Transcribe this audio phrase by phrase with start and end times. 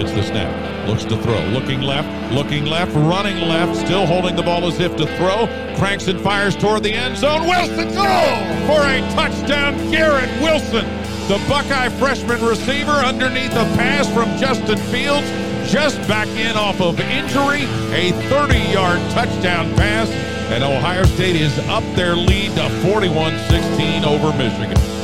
[0.00, 0.88] Gets the snap.
[0.88, 1.38] Looks to throw.
[1.48, 2.32] Looking left.
[2.32, 2.94] Looking left.
[2.94, 3.76] Running left.
[3.76, 5.46] Still holding the ball as if to throw.
[5.76, 7.46] Cranks and fires toward the end zone.
[7.46, 9.76] Wilson for a touchdown.
[9.90, 10.86] Garrett Wilson,
[11.28, 15.28] the Buckeye freshman receiver, underneath a pass from Justin Fields,
[15.70, 17.64] just back in off of injury.
[17.92, 20.08] A 30-yard touchdown pass,
[20.50, 24.99] and Ohio State is up their lead to 41-16 over Michigan.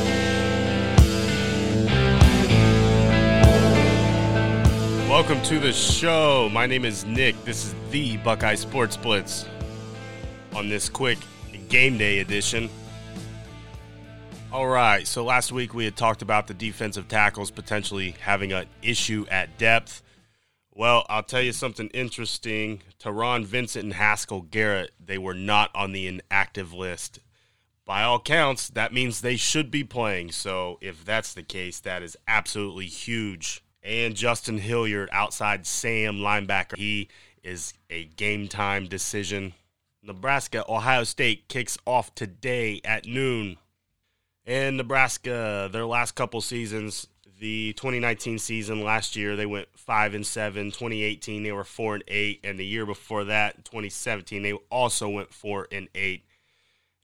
[5.17, 6.47] Welcome to the show.
[6.53, 7.43] My name is Nick.
[7.43, 9.47] This is the Buckeye Sports Blitz
[10.53, 11.17] on this quick
[11.69, 12.69] game day edition.
[14.51, 18.67] All right, so last week we had talked about the defensive tackles potentially having an
[18.83, 20.03] issue at depth.
[20.75, 22.83] Well, I'll tell you something interesting.
[22.99, 27.21] Taron Vincent and Haskell Garrett, they were not on the inactive list.
[27.85, 30.31] By all counts, that means they should be playing.
[30.31, 36.77] So if that's the case, that is absolutely huge and Justin Hilliard outside Sam linebacker.
[36.77, 37.07] He
[37.41, 39.53] is a game time decision.
[40.03, 43.57] Nebraska Ohio State kicks off today at noon.
[44.45, 47.07] And Nebraska, their last couple seasons,
[47.39, 52.03] the 2019 season last year they went 5 and 7, 2018 they were 4 and
[52.07, 56.23] 8 and the year before that, 2017 they also went 4 and 8.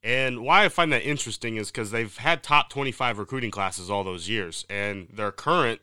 [0.02, 4.04] And why I find that interesting is cuz they've had top 25 recruiting classes all
[4.04, 5.82] those years and their current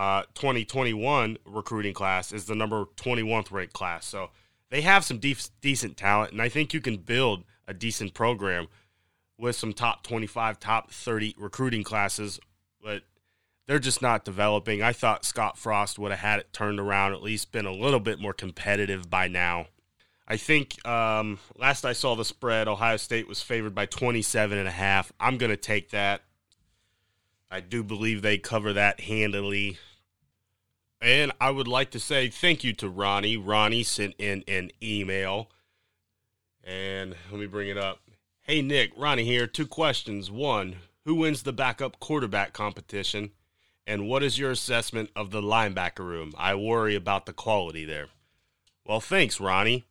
[0.00, 4.06] uh, 2021 recruiting class is the number 21th ranked class.
[4.06, 4.30] So
[4.70, 8.68] they have some decent talent, and I think you can build a decent program
[9.36, 12.40] with some top 25, top 30 recruiting classes,
[12.82, 13.02] but
[13.66, 14.82] they're just not developing.
[14.82, 18.00] I thought Scott Frost would have had it turned around, at least been a little
[18.00, 19.66] bit more competitive by now.
[20.26, 24.66] I think um, last I saw the spread, Ohio State was favored by 27 and
[24.66, 25.12] a half.
[25.20, 26.22] I'm going to take that.
[27.50, 29.76] I do believe they cover that handily.
[31.00, 33.36] And I would like to say thank you to Ronnie.
[33.36, 35.50] Ronnie sent in an email.
[36.62, 38.00] And let me bring it up.
[38.40, 39.46] Hey, Nick, Ronnie here.
[39.46, 40.30] Two questions.
[40.30, 43.30] One, who wins the backup quarterback competition?
[43.86, 46.32] And what is your assessment of the linebacker room?
[46.36, 48.08] I worry about the quality there.
[48.84, 49.86] Well, thanks, Ronnie.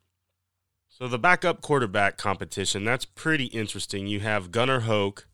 [0.90, 4.08] So, the backup quarterback competition, that's pretty interesting.
[4.08, 5.29] You have Gunnar Hoak,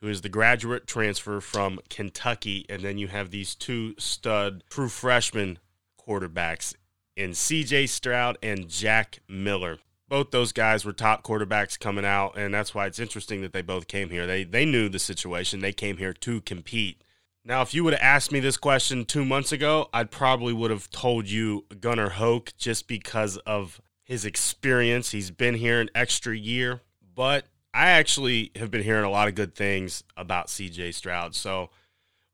[0.00, 4.88] who is the graduate transfer from Kentucky, and then you have these two stud true
[4.88, 5.58] freshman
[6.00, 6.74] quarterbacks
[7.16, 9.78] in CJ Stroud and Jack Miller.
[10.08, 13.60] Both those guys were top quarterbacks coming out, and that's why it's interesting that they
[13.60, 14.26] both came here.
[14.26, 15.60] They they knew the situation.
[15.60, 17.02] They came here to compete.
[17.44, 20.70] Now, if you would have asked me this question two months ago, I'd probably would
[20.70, 25.10] have told you Gunnar Hoak just because of his experience.
[25.10, 26.82] He's been here an extra year,
[27.14, 27.46] but
[27.78, 31.36] I actually have been hearing a lot of good things about CJ Stroud.
[31.36, 31.70] So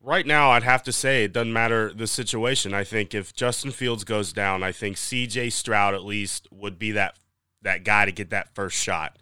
[0.00, 2.72] right now, I'd have to say it doesn't matter the situation.
[2.72, 6.92] I think if Justin Fields goes down, I think CJ Stroud at least would be
[6.92, 7.18] that
[7.60, 9.18] that guy to get that first shot.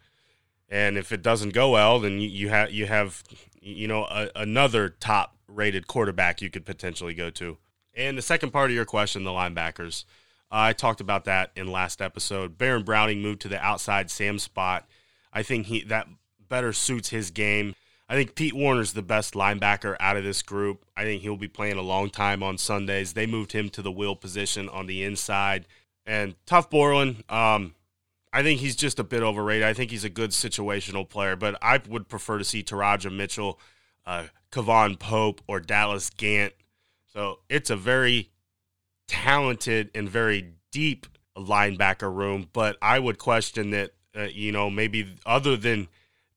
[0.69, 3.25] And if it doesn't go well, then you, you have you have
[3.61, 7.59] you know a, another top rated quarterback you could potentially go to.
[7.97, 10.05] And the second part of your question, the linebackers.
[10.53, 12.59] Uh, I talked about that in last episode.
[12.59, 14.87] Baron Browning moved to the outside Sam spot
[15.33, 16.09] I think he that
[16.49, 17.75] better suits his game.
[18.09, 20.85] I think Pete Werner's the best linebacker out of this group.
[20.97, 23.15] I think he'll be playing a long time on Sundays.
[23.15, 25.67] They moved him to the will position on the inside.
[26.05, 27.75] And Tuf Borland, um,
[28.33, 29.67] I think he's just a bit overrated.
[29.67, 33.59] I think he's a good situational player, but I would prefer to see Teradja Mitchell,
[34.05, 36.53] uh, K'Vaughan Pope, or Dallas Gant.
[37.13, 38.31] So it's a very
[39.07, 41.07] talented and very deep
[41.37, 45.89] linebacker room, but I would question that uh, you know, maybe other than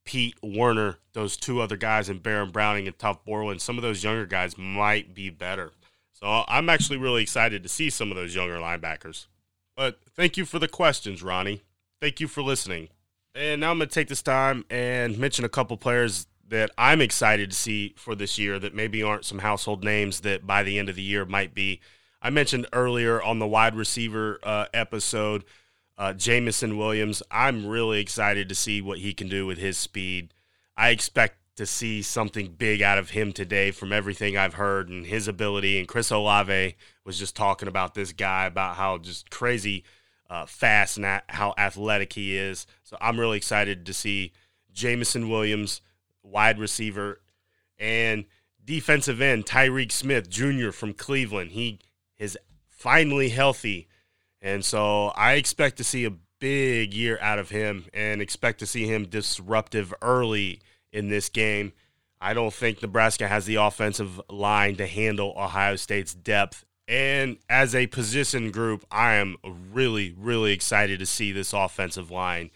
[0.05, 4.03] Pete Werner, those two other guys, and Baron Browning and Tuf Borland, some of those
[4.03, 5.71] younger guys might be better.
[6.13, 9.27] So I'm actually really excited to see some of those younger linebackers.
[9.75, 11.63] But thank you for the questions, Ronnie.
[11.99, 12.89] Thank you for listening.
[13.33, 17.01] And now I'm going to take this time and mention a couple players that I'm
[17.01, 20.79] excited to see for this year that maybe aren't some household names that by the
[20.79, 21.81] end of the year might be.
[22.21, 25.43] I mentioned earlier on the wide receiver uh, episode
[25.97, 30.33] uh, Jameson Williams, I'm really excited to see what he can do with his speed.
[30.75, 35.05] I expect to see something big out of him today from everything I've heard and
[35.05, 35.79] his ability.
[35.79, 36.75] And Chris Olave
[37.05, 39.85] was just talking about this guy, about how just crazy
[40.29, 42.67] uh, fast and how athletic he is.
[42.83, 44.33] So I'm really excited to see
[44.73, 45.81] Jameson Williams,
[46.23, 47.21] wide receiver,
[47.79, 48.25] and
[48.63, 50.71] defensive end Tyreke Smith Jr.
[50.71, 51.51] from Cleveland.
[51.51, 51.79] He
[52.17, 52.37] is
[52.67, 53.87] finally healthy
[54.45, 58.67] and so I expect to see a big year out of him and expect to
[58.67, 60.61] see him disruptive early
[60.93, 61.73] in this game.
[62.21, 67.73] I don't think Nebraska has the offensive line to handle Ohio State's depth And as
[67.73, 69.37] a position group, I am
[69.73, 72.51] really, really excited to see this offensive line.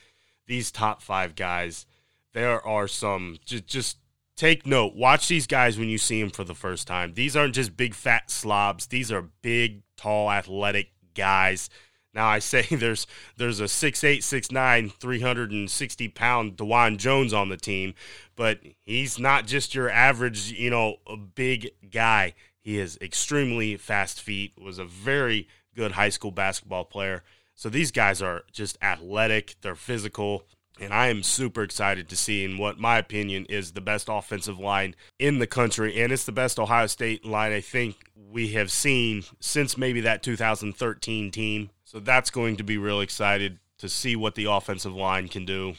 [0.46, 1.88] These top five guys,
[2.34, 3.98] there are some just just
[4.36, 4.94] take note.
[4.96, 7.16] Watch these guys when you see them for the first time.
[7.16, 8.86] These aren't just big fat slobs.
[8.86, 11.70] These are big, tall, athletic guys.
[12.14, 13.06] Now I say there's
[13.38, 17.94] there's a 6'8", 6'9", 360 pound Dawand Jones on the team,
[18.36, 20.96] but he's not just your average, you know,
[21.36, 22.34] big guy.
[22.60, 24.54] He has extremely fast feet.
[24.60, 27.24] Was a very good high school basketball player.
[27.56, 29.56] So these guys are just athletic.
[29.62, 30.46] They're physical.
[30.82, 34.60] And I am super excited to see in what my opinion is the best offensive
[34.60, 36.02] line in the country.
[36.02, 37.96] And it's the best Ohio State line I think
[38.32, 41.70] we have seen since maybe that 2013 team.
[41.84, 45.76] So that's going to be real excited to see what the offensive line can do.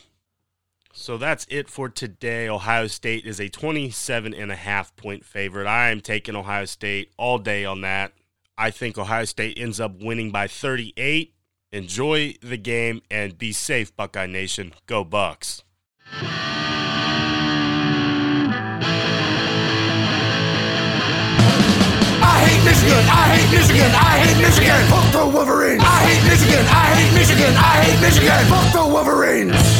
[0.92, 2.48] So that's it for today.
[2.48, 5.66] Ohio State is a 27 and a half point favorite.
[5.66, 8.12] I am taking Ohio State all day on that.
[8.58, 11.32] I think Ohio State ends up winning by 38
[11.72, 14.72] Enjoy the game and be safe, Buckeye Nation.
[14.86, 15.62] Go Bucks.
[22.22, 23.04] I hate Michigan.
[23.06, 23.90] I hate Michigan.
[23.94, 24.86] I hate Michigan.
[24.90, 25.84] Fuck the Wolverines.
[25.86, 26.66] I hate Michigan.
[26.66, 27.54] I hate Michigan.
[27.54, 28.46] I hate Michigan.
[28.50, 29.79] Fuck the Wolverines.